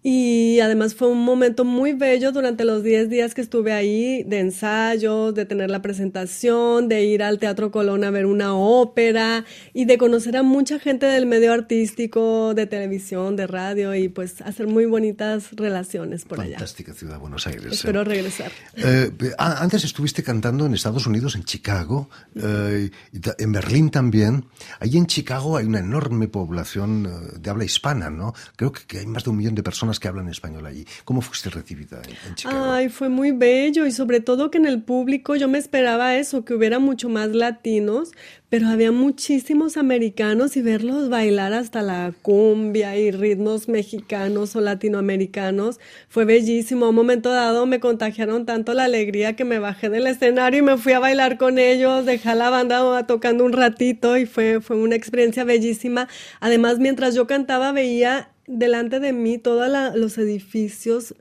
Y 0.07 0.59
además 0.59 0.93
fue 0.93 1.07
un 1.07 1.25
momento 1.25 1.65
muy 1.65 1.93
bello 1.93 2.31
durante 2.31 2.63
los 2.63 2.83
10 2.83 3.09
días 3.09 3.33
que 3.33 3.41
estuve 3.41 3.73
ahí, 3.73 4.21
de 4.21 4.37
ensayos, 4.37 5.33
de 5.33 5.45
tener 5.45 5.71
la 5.71 5.81
presentación, 5.81 6.87
de 6.87 7.05
ir 7.05 7.23
al 7.23 7.39
Teatro 7.39 7.71
Colón 7.71 8.03
a 8.03 8.11
ver 8.11 8.27
una 8.27 8.53
ópera 8.53 9.45
y 9.73 9.85
de 9.85 9.97
conocer 9.97 10.37
a 10.37 10.43
mucha 10.43 10.77
gente 10.77 11.07
del 11.07 11.25
medio 11.25 11.51
artístico, 11.51 12.53
de 12.53 12.67
televisión, 12.67 13.35
de 13.35 13.47
radio 13.47 13.95
y 13.95 14.07
pues 14.07 14.43
hacer 14.43 14.67
muy 14.67 14.85
bonitas 14.85 15.47
relaciones 15.53 16.23
por 16.23 16.39
allá. 16.39 16.57
Fantástica 16.59 16.93
ciudad, 16.93 17.17
Buenos 17.17 17.47
Aires. 17.47 17.65
¿eh? 17.65 17.69
Espero 17.71 18.03
regresar. 18.03 18.51
Eh, 18.75 19.09
antes 19.39 19.85
estuviste 19.85 20.21
cantando 20.21 20.67
en 20.67 20.75
Estados 20.75 21.07
Unidos, 21.07 21.33
en 21.35 21.45
Chicago, 21.45 22.11
eh, 22.35 22.91
en 23.39 23.51
Berlín 23.51 23.89
también. 23.89 24.45
Allí 24.79 24.99
en 24.99 25.07
Chicago 25.07 25.57
hay 25.57 25.65
una 25.65 25.79
enorme 25.79 26.27
población 26.27 27.41
de 27.41 27.49
habla 27.49 27.65
hispana, 27.65 28.11
¿no? 28.11 28.35
Creo 28.55 28.71
que 28.71 28.99
hay 28.99 29.07
más 29.07 29.23
de 29.23 29.31
un 29.31 29.37
millón 29.37 29.55
de 29.55 29.63
personas 29.63 29.94
que 29.99 30.07
hablan 30.07 30.27
español 30.29 30.65
allí. 30.65 30.85
¿Cómo 31.03 31.21
fuiste 31.21 31.49
recibida 31.49 32.01
en, 32.27 32.35
Chicago? 32.35 32.71
Ay, 32.71 32.89
fue 32.89 33.09
muy 33.09 33.31
bello 33.31 33.85
y 33.85 33.91
sobre 33.91 34.19
todo 34.19 34.51
que 34.51 34.57
en 34.57 34.65
el 34.65 34.81
público 34.81 35.35
yo 35.35 35.47
me 35.47 35.57
esperaba 35.57 36.15
eso, 36.15 36.45
que 36.45 36.53
hubiera 36.53 36.79
mucho 36.79 37.09
más 37.09 37.29
latinos, 37.29 38.11
pero 38.49 38.67
había 38.67 38.91
muchísimos 38.91 39.75
americanos 39.75 40.55
y 40.55 40.61
verlos 40.61 41.09
bailar 41.09 41.53
hasta 41.53 41.81
la 41.81 42.13
cumbia 42.21 42.95
y 42.97 43.11
ritmos 43.11 43.67
mexicanos 43.67 44.55
o 44.55 44.61
latinoamericanos 44.61 45.79
fue 46.09 46.25
bellísimo. 46.25 46.85
A 46.85 46.89
un 46.89 46.95
momento 46.95 47.31
dado 47.31 47.65
me 47.65 47.79
contagiaron 47.79 48.45
tanto 48.45 48.73
la 48.73 48.85
alegría 48.85 49.35
que 49.35 49.45
me 49.45 49.59
bajé 49.59 49.89
del 49.89 50.07
escenario 50.07 50.59
y 50.59 50.63
me 50.63 50.77
fui 50.77 50.93
a 50.93 50.99
bailar 50.99 51.37
con 51.37 51.59
ellos, 51.59 52.05
dejé 52.05 52.35
la 52.35 52.49
banda 52.49 53.05
tocando 53.07 53.43
un 53.45 53.53
ratito 53.53 54.17
y 54.17 54.25
fue, 54.25 54.61
fue 54.61 54.77
una 54.77 54.95
experiencia 54.95 55.43
bellísima. 55.43 56.07
Además, 56.39 56.79
mientras 56.79 57.15
yo 57.15 57.27
cantaba 57.27 57.71
veía 57.71 58.29
delante 58.47 58.99
de 58.99 59.13
mí 59.13 59.37
todos 59.37 59.69
los 59.95 60.17
edificios 60.17 61.15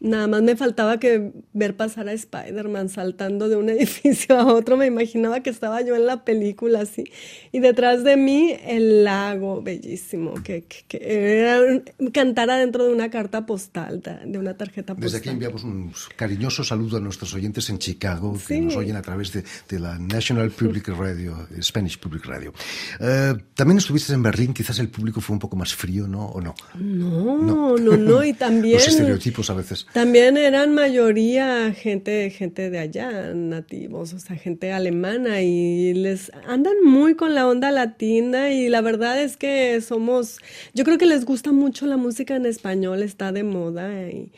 Nada 0.00 0.28
más 0.28 0.42
me 0.42 0.54
faltaba 0.54 1.00
que 1.00 1.32
ver 1.52 1.76
pasar 1.76 2.08
a 2.08 2.12
Spider-Man 2.12 2.88
saltando 2.88 3.48
de 3.48 3.56
un 3.56 3.68
edificio 3.68 4.38
a 4.38 4.46
otro. 4.46 4.76
Me 4.76 4.86
imaginaba 4.86 5.40
que 5.40 5.50
estaba 5.50 5.80
yo 5.82 5.96
en 5.96 6.06
la 6.06 6.24
película 6.24 6.82
así. 6.82 7.04
Y 7.50 7.58
detrás 7.58 8.04
de 8.04 8.16
mí 8.16 8.54
el 8.64 9.04
lago 9.04 9.60
bellísimo, 9.60 10.34
que, 10.42 10.64
que, 10.86 10.98
era 11.02 11.82
cantar 12.12 12.50
adentro 12.50 12.84
de 12.84 12.92
una 12.92 13.10
carta 13.10 13.44
postal, 13.44 14.02
de 14.24 14.38
una 14.38 14.56
tarjeta 14.56 14.94
postal. 14.94 15.04
Desde 15.04 15.18
aquí 15.18 15.30
enviamos 15.30 15.64
un 15.64 15.92
cariñoso 16.16 16.62
saludo 16.62 16.98
a 16.98 17.00
nuestros 17.00 17.34
oyentes 17.34 17.68
en 17.70 17.78
Chicago, 17.78 18.38
que 18.46 18.60
nos 18.60 18.76
oyen 18.76 18.96
a 18.96 19.02
través 19.02 19.32
de, 19.32 19.78
la 19.78 19.98
National 19.98 20.50
Public 20.50 20.88
Radio, 20.88 21.46
Spanish 21.60 21.98
Public 21.98 22.24
Radio. 22.26 22.52
Eh, 23.00 23.34
también 23.54 23.78
estuviste 23.78 24.12
en 24.12 24.22
Berlín, 24.22 24.52
quizás 24.52 24.78
el 24.78 24.88
público 24.88 25.20
fue 25.20 25.34
un 25.34 25.40
poco 25.40 25.56
más 25.56 25.74
frío, 25.74 26.06
¿no? 26.06 26.26
¿O 26.26 26.40
no? 26.40 26.54
No, 26.74 27.38
no, 27.38 27.76
no, 27.76 27.96
no 27.96 28.24
y 28.24 28.32
también... 28.34 28.74
Los 28.74 28.88
estereotipos 28.88 29.50
a 29.50 29.54
veces. 29.54 29.87
También 29.92 30.36
eran 30.36 30.74
mayoría 30.74 31.72
gente, 31.72 32.28
gente 32.30 32.68
de 32.68 32.78
allá, 32.78 33.32
nativos, 33.34 34.12
o 34.12 34.18
sea, 34.18 34.36
gente 34.36 34.70
alemana 34.70 35.40
y 35.40 35.94
les 35.94 36.30
andan 36.46 36.74
muy 36.84 37.14
con 37.14 37.34
la 37.34 37.48
onda 37.48 37.70
latina 37.70 38.52
y 38.52 38.68
la 38.68 38.82
verdad 38.82 39.20
es 39.20 39.38
que 39.38 39.80
somos, 39.80 40.38
yo 40.74 40.84
creo 40.84 40.98
que 40.98 41.06
les 41.06 41.24
gusta 41.24 41.52
mucho 41.52 41.86
la 41.86 41.96
música 41.96 42.36
en 42.36 42.44
español, 42.44 43.02
está 43.02 43.32
de 43.32 43.44
moda 43.44 44.08
y, 44.10 44.30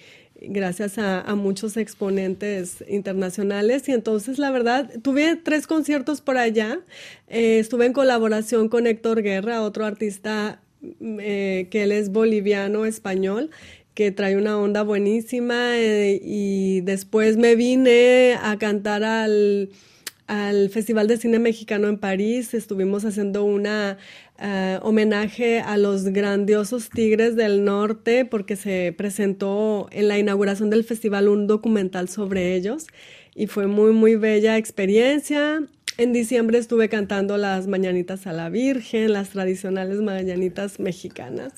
gracias 0.42 0.98
a, 0.98 1.34
muchos 1.34 1.76
exponentes 1.76 2.82
internacionales. 2.88 3.88
Y 3.88 3.92
entonces, 3.92 4.38
la 4.38 4.50
verdad, 4.50 4.90
tuve 5.02 5.36
tres 5.36 5.66
conciertos 5.66 6.20
por 6.20 6.38
allá. 6.38 6.80
Eh, 7.28 7.58
estuve 7.58 7.86
en 7.86 7.92
colaboración 7.92 8.68
con 8.68 8.86
Héctor 8.86 9.22
Guerra, 9.22 9.62
otro 9.62 9.84
artista 9.84 10.60
eh, 11.00 11.68
que 11.70 11.82
él 11.82 11.92
es 11.92 12.10
boliviano 12.10 12.86
español 12.86 13.50
que 14.00 14.10
trae 14.12 14.38
una 14.38 14.58
onda 14.58 14.82
buenísima 14.82 15.78
eh, 15.78 16.18
y 16.24 16.80
después 16.80 17.36
me 17.36 17.54
vine 17.54 18.34
a 18.42 18.56
cantar 18.56 19.04
al, 19.04 19.68
al 20.26 20.70
Festival 20.70 21.06
de 21.06 21.18
Cine 21.18 21.38
Mexicano 21.38 21.86
en 21.86 21.98
París. 21.98 22.54
Estuvimos 22.54 23.04
haciendo 23.04 23.44
una 23.44 23.98
eh, 24.38 24.78
homenaje 24.80 25.60
a 25.60 25.76
los 25.76 26.04
grandiosos 26.04 26.88
Tigres 26.88 27.36
del 27.36 27.62
Norte 27.62 28.24
porque 28.24 28.56
se 28.56 28.94
presentó 28.96 29.86
en 29.92 30.08
la 30.08 30.18
inauguración 30.18 30.70
del 30.70 30.84
festival 30.84 31.28
un 31.28 31.46
documental 31.46 32.08
sobre 32.08 32.54
ellos 32.54 32.86
y 33.34 33.48
fue 33.48 33.66
muy, 33.66 33.92
muy 33.92 34.16
bella 34.16 34.56
experiencia. 34.56 35.62
En 35.96 36.12
diciembre 36.12 36.58
estuve 36.58 36.88
cantando 36.88 37.36
las 37.36 37.66
mañanitas 37.66 38.26
a 38.26 38.32
la 38.32 38.48
Virgen, 38.48 39.12
las 39.12 39.30
tradicionales 39.30 40.00
mañanitas 40.00 40.80
mexicanas 40.80 41.52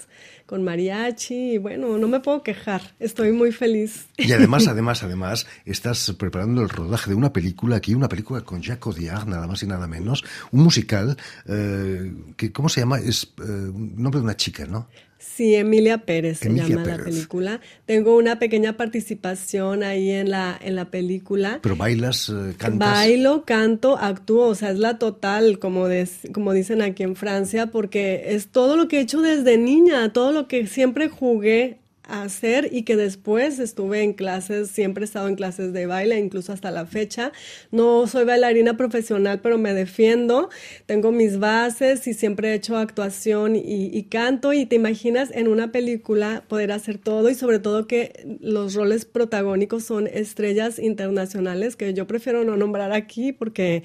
con 0.46 0.64
mariachi 0.64 1.52
y 1.52 1.58
bueno, 1.58 1.96
no 1.96 2.08
me 2.08 2.20
puedo 2.20 2.42
quejar, 2.42 2.82
estoy 2.98 3.32
muy 3.32 3.52
feliz. 3.52 4.06
Y 4.18 4.32
además, 4.32 4.66
además, 4.68 5.02
además, 5.02 5.46
estás 5.64 6.12
preparando 6.18 6.60
el 6.60 6.68
rodaje 6.68 7.10
de 7.10 7.16
una 7.16 7.32
película 7.32 7.76
aquí, 7.76 7.94
una 7.94 8.08
película 8.08 8.42
con 8.42 8.60
Jacques 8.60 8.86
Audiard, 8.86 9.26
nada 9.26 9.46
más 9.46 9.62
y 9.62 9.66
nada 9.66 9.86
menos, 9.86 10.24
un 10.50 10.62
musical 10.62 11.16
eh, 11.46 12.12
que, 12.36 12.52
¿cómo 12.52 12.68
se 12.68 12.80
llama? 12.80 12.98
Es 12.98 13.32
eh, 13.38 13.42
nombre 13.42 14.20
de 14.20 14.24
una 14.24 14.36
chica, 14.36 14.66
¿no? 14.66 14.88
Sí, 15.22 15.54
Emilia 15.54 15.98
Pérez 15.98 16.40
se 16.40 16.52
llama 16.52 16.84
la 16.84 16.96
película. 16.98 17.60
Tengo 17.86 18.16
una 18.16 18.38
pequeña 18.38 18.76
participación 18.76 19.84
ahí 19.84 20.10
en 20.10 20.30
la, 20.30 20.58
en 20.60 20.74
la 20.74 20.90
película. 20.90 21.60
¿Pero 21.62 21.76
bailas, 21.76 22.28
eh, 22.28 22.54
cantas? 22.56 22.90
Bailo, 22.90 23.44
canto, 23.44 23.96
actúo, 23.96 24.48
o 24.48 24.54
sea, 24.54 24.70
es 24.70 24.78
la 24.78 24.98
total, 24.98 25.60
como, 25.60 25.86
como 26.32 26.52
dicen 26.52 26.82
aquí 26.82 27.04
en 27.04 27.14
Francia, 27.14 27.68
porque 27.68 28.34
es 28.34 28.48
todo 28.48 28.76
lo 28.76 28.88
que 28.88 28.98
he 28.98 29.00
hecho 29.00 29.22
desde 29.22 29.58
niña, 29.58 30.12
todo 30.12 30.32
lo 30.32 30.48
que 30.48 30.66
siempre 30.66 31.08
jugué 31.08 31.81
hacer 32.08 32.68
y 32.72 32.82
que 32.82 32.96
después 32.96 33.58
estuve 33.58 34.02
en 34.02 34.12
clases, 34.12 34.70
siempre 34.70 35.04
he 35.04 35.06
estado 35.06 35.28
en 35.28 35.36
clases 35.36 35.72
de 35.72 35.86
baile, 35.86 36.18
incluso 36.18 36.52
hasta 36.52 36.70
la 36.70 36.86
fecha. 36.86 37.32
No 37.70 38.06
soy 38.06 38.24
bailarina 38.24 38.76
profesional, 38.76 39.40
pero 39.40 39.58
me 39.58 39.72
defiendo, 39.72 40.50
tengo 40.86 41.12
mis 41.12 41.38
bases 41.38 42.06
y 42.06 42.14
siempre 42.14 42.50
he 42.50 42.54
hecho 42.54 42.76
actuación 42.76 43.56
y, 43.56 44.02
canto 44.10 44.52
y 44.52 44.66
te 44.66 44.76
imaginas 44.76 45.30
en 45.32 45.48
una 45.48 45.70
película 45.70 46.44
poder 46.48 46.72
hacer 46.72 46.98
todo 46.98 47.30
y 47.30 47.34
sobre 47.34 47.60
todo 47.60 47.86
que 47.86 48.38
los 48.40 48.74
roles 48.74 49.04
protagónicos 49.04 49.84
son 49.84 50.06
estrellas 50.06 50.78
internacionales 50.78 51.76
que 51.76 51.94
yo 51.94 52.06
prefiero 52.06 52.44
no 52.44 52.56
nombrar 52.56 52.92
aquí 52.92 53.32
porque 53.32 53.84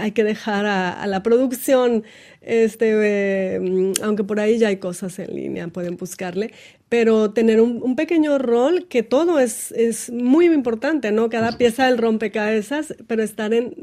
hay 0.00 0.12
que 0.12 0.24
dejar 0.24 0.66
a 0.66 1.06
la 1.06 1.22
producción 1.22 2.04
este, 2.46 2.92
eh, 3.56 3.92
aunque 4.04 4.22
por 4.22 4.38
ahí 4.38 4.58
ya 4.58 4.68
hay 4.68 4.76
cosas 4.76 5.18
en 5.18 5.34
línea, 5.34 5.66
pueden 5.66 5.96
buscarle, 5.96 6.52
pero 6.88 7.32
tener 7.32 7.60
un, 7.60 7.96
pequeño 7.96 8.38
rol 8.38 8.86
que 8.88 9.02
todo 9.02 9.40
es, 9.40 9.72
es, 9.72 10.10
muy 10.12 10.46
importante, 10.46 11.10
¿no? 11.10 11.28
Cada 11.28 11.58
pieza 11.58 11.86
del 11.86 11.98
rompecabezas, 11.98 12.94
pero 13.08 13.22
estar 13.22 13.52
en, 13.52 13.74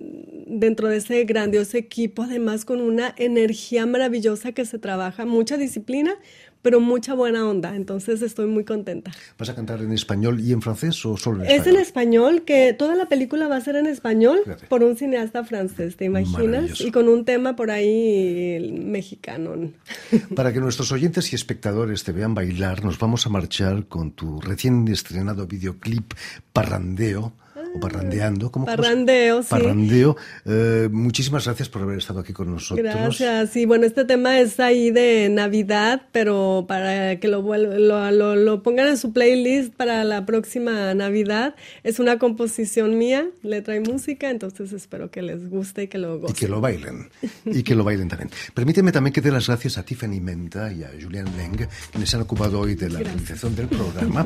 dentro 0.47 0.87
de 0.87 0.97
ese 0.97 1.23
grandioso 1.25 1.77
equipo, 1.77 2.23
además 2.23 2.63
con 2.63 2.79
una 2.79 3.13
energía 3.17 3.85
maravillosa 3.85 4.53
que 4.53 4.65
se 4.65 4.79
trabaja, 4.79 5.25
mucha 5.25 5.57
disciplina, 5.57 6.15
pero 6.63 6.79
mucha 6.79 7.13
buena 7.13 7.47
onda, 7.47 7.75
entonces 7.75 8.23
estoy 8.23 8.47
muy 8.47 8.63
contenta. 8.63 9.11
¿Vas 9.37 9.49
a 9.49 9.55
cantar 9.55 9.81
en 9.81 9.91
español 9.91 10.39
y 10.39 10.53
en 10.53 10.61
francés 10.63 11.05
o 11.05 11.15
solo 11.17 11.43
en 11.43 11.51
español? 11.51 11.61
Es 11.61 11.73
en 11.73 11.79
español, 11.79 12.41
que 12.43 12.73
toda 12.73 12.95
la 12.95 13.07
película 13.07 13.47
va 13.47 13.57
a 13.57 13.61
ser 13.61 13.75
en 13.75 13.85
español 13.85 14.39
por 14.69 14.81
un 14.83 14.95
cineasta 14.95 15.43
francés, 15.43 15.97
¿te 15.97 16.05
imaginas? 16.05 16.81
Y 16.81 16.91
con 16.91 17.09
un 17.09 17.25
tema 17.25 17.55
por 17.55 17.69
ahí 17.69 18.73
mexicano. 18.83 19.71
Para 20.35 20.53
que 20.53 20.59
nuestros 20.59 20.91
oyentes 20.91 21.31
y 21.33 21.35
espectadores 21.35 22.03
te 22.03 22.13
vean 22.13 22.33
bailar, 22.33 22.83
nos 22.83 22.97
vamos 22.97 23.27
a 23.27 23.29
marchar 23.29 23.85
con 23.87 24.11
tu 24.11 24.39
recién 24.41 24.87
estrenado 24.87 25.45
videoclip 25.45 26.13
Parrandeo 26.53 27.33
o 27.75 27.79
parrandeando. 27.79 28.51
¿cómo, 28.51 28.65
Parrandeo, 28.65 29.43
sí. 29.43 29.49
Parrandeo. 29.49 30.15
Eh, 30.45 30.89
muchísimas 30.91 31.45
gracias 31.45 31.69
por 31.69 31.81
haber 31.81 31.97
estado 31.97 32.19
aquí 32.19 32.33
con 32.33 32.51
nosotros. 32.51 32.83
Gracias. 32.83 33.49
Sí, 33.51 33.65
bueno, 33.65 33.85
este 33.85 34.05
tema 34.05 34.39
es 34.39 34.59
ahí 34.59 34.91
de 34.91 35.29
Navidad, 35.29 36.03
pero 36.11 36.65
para 36.67 37.19
que 37.19 37.27
lo, 37.27 37.41
lo, 37.41 38.35
lo, 38.35 38.63
pongan 38.63 38.87
en 38.87 38.97
su 38.97 39.13
playlist 39.13 39.73
para 39.73 40.03
la 40.03 40.25
próxima 40.25 40.93
Navidad. 40.93 41.55
Es 41.83 41.99
una 41.99 42.19
composición 42.19 42.97
mía, 42.97 43.27
letra 43.41 43.75
y 43.75 43.79
música, 43.79 44.29
entonces 44.29 44.71
espero 44.73 45.11
que 45.11 45.21
les 45.21 45.49
guste 45.49 45.83
y 45.83 45.87
que 45.87 45.97
lo 45.97 46.19
gocen. 46.19 46.35
Y 46.35 46.39
que 46.39 46.47
lo 46.47 46.61
bailen. 46.61 47.09
y 47.45 47.63
que 47.63 47.75
lo 47.75 47.83
bailen 47.83 48.07
también. 48.07 48.29
Permíteme 48.53 48.91
también 48.91 49.13
que 49.13 49.21
dé 49.21 49.31
las 49.31 49.47
gracias 49.47 49.77
a 49.77 49.83
Tiffany 49.83 50.19
Menta 50.21 50.71
y 50.71 50.83
a 50.83 50.91
Julian 51.01 51.25
Leng, 51.37 51.67
quienes 51.91 52.09
se 52.09 52.15
han 52.15 52.21
ocupado 52.21 52.59
hoy 52.59 52.75
de 52.75 52.89
la 52.89 52.99
realización 52.99 53.55
del 53.55 53.67
programa. 53.67 54.25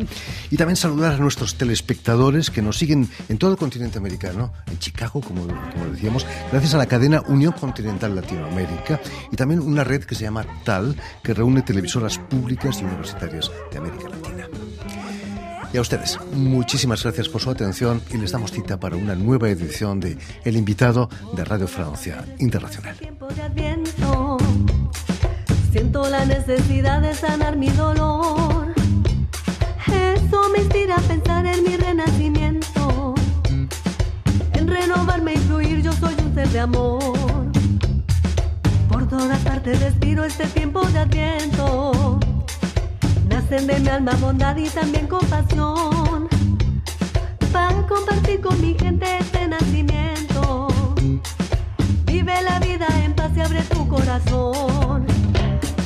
y 0.51 0.57
también 0.57 0.75
saludar 0.75 1.13
a 1.13 1.17
nuestros 1.17 1.55
telespectadores 1.55 2.49
que 2.49 2.61
nos 2.61 2.77
siguen 2.77 3.07
en 3.29 3.36
en 3.37 3.39
todo 3.39 3.51
el 3.51 3.57
continente 3.57 3.99
americano, 3.99 4.51
en 4.65 4.79
Chicago, 4.79 5.21
como, 5.21 5.45
decíamos, 5.91 6.25
gracias 6.51 6.73
a 6.73 6.77
la 6.77 6.87
cadena 6.87 7.21
Unión 7.27 7.51
Continental 7.51 8.15
Latinoamérica 8.15 8.99
y 9.31 9.35
también 9.35 9.59
una 9.59 9.83
red 9.83 10.05
que 10.05 10.15
se 10.15 10.23
llama 10.23 10.43
TAL, 10.63 10.95
que 11.21 11.35
reúne 11.35 11.61
televisoras 11.61 12.17
públicas 12.17 12.81
y 12.81 12.85
universitarias 12.85 13.51
de 13.71 13.77
América 13.77 14.09
Latina. 14.09 14.47
Y 15.71 15.77
a 15.77 15.81
ustedes, 15.81 16.17
muchísimas 16.33 17.03
gracias 17.03 17.29
por 17.29 17.39
su 17.39 17.51
atención 17.51 18.01
y 18.11 18.17
les 18.17 18.31
damos 18.31 18.51
cita 18.51 18.79
para 18.79 18.95
una 18.95 19.13
nueva 19.13 19.49
edición 19.49 19.99
de 19.99 20.17
El 20.43 20.57
invitado 20.57 21.07
de 21.35 21.45
Radio 21.45 21.67
Francia 21.67 22.25
Internacional. 22.39 22.97
Siento 25.71 26.09
la 26.09 26.25
necesidad 26.25 27.01
de 27.01 27.13
sanar 27.13 27.55
mi 27.55 27.69
dolor. 27.69 28.73
Eso 29.85 30.49
me 30.49 30.57
inspira 30.57 30.95
a 30.95 31.01
pensar 31.01 31.45
en 31.45 31.63
mi 31.63 31.77
renacimiento 31.77 32.76
renovarme 35.07 35.33
y 35.33 35.37
fluir, 35.37 35.81
yo 35.81 35.91
soy 35.93 36.13
un 36.23 36.33
ser 36.33 36.49
de 36.49 36.59
amor. 36.59 36.99
Por 38.89 39.07
todas 39.07 39.39
partes 39.39 39.79
respiro 39.79 40.23
este 40.25 40.45
tiempo 40.47 40.81
de 40.87 40.99
adviento. 40.99 42.19
Nacen 43.29 43.67
de 43.67 43.79
mi 43.79 43.87
alma 43.87 44.11
bondad 44.19 44.57
y 44.57 44.67
también 44.69 45.07
compasión. 45.07 46.27
Para 47.51 47.87
compartir 47.87 48.41
con 48.41 48.59
mi 48.59 48.75
gente 48.77 49.05
este 49.19 49.47
nacimiento. 49.47 50.67
Vive 52.05 52.41
la 52.41 52.59
vida 52.59 52.87
en 53.03 53.13
paz 53.13 53.31
y 53.35 53.41
abre 53.41 53.61
tu 53.63 53.87
corazón. 53.87 55.05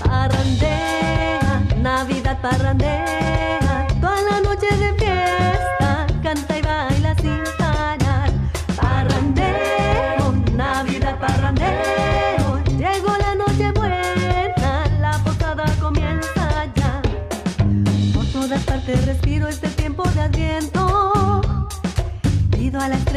Parrandea, 0.03 1.63
Navidad 1.81 2.41
parrandea, 2.41 3.87
toda 4.01 4.21
la 4.29 4.41
noche 4.41 4.67
de 4.77 4.93
fiesta, 4.93 5.60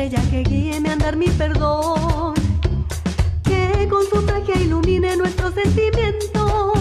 estrella 0.04 0.30
que 0.30 0.42
guíe 0.42 0.80
mi 0.80 0.88
andar 0.90 1.16
mi 1.16 1.28
perdón. 1.28 2.34
Que 3.42 3.88
con 3.88 4.02
su 4.06 4.20
magia 4.22 4.56
ilumine 4.56 5.16
nuestros 5.16 5.54
sentimientos. 5.54 6.78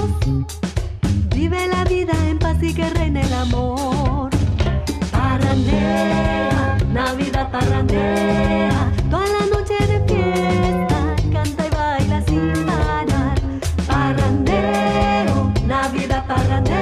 Vive 1.29 1.67
la 1.67 1.83
vida 1.86 2.13
en 2.27 2.39
paz 2.39 2.62
y 2.62 2.73
que 2.73 2.89
reine 2.89 3.21
el 3.21 3.33
amor. 3.33 4.29
Parrandea, 5.12 6.77
Navidad 6.91 7.51
parrandea, 7.51 8.91
toda 9.09 9.25
la 9.27 9.45
noche 9.45 9.75
de 9.88 9.99
fiesta. 10.07 10.23
Llegó 16.25 16.72